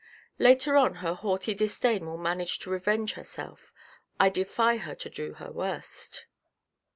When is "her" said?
1.05-1.13, 3.13-3.23, 4.77-4.95, 5.35-5.51